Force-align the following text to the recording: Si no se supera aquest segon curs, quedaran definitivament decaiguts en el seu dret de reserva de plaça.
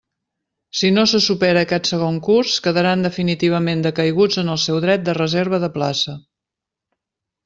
Si 0.77 0.87
no 0.93 1.01
se 1.09 1.19
supera 1.25 1.61
aquest 1.65 1.89
segon 1.89 2.15
curs, 2.27 2.53
quedaran 2.67 3.03
definitivament 3.07 3.83
decaiguts 3.87 4.39
en 4.45 4.49
el 4.55 4.59
seu 4.63 4.79
dret 4.87 5.05
de 5.11 5.15
reserva 5.19 5.61
de 5.65 5.71
plaça. 5.77 6.17